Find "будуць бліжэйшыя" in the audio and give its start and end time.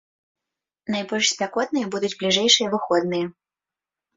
1.97-2.67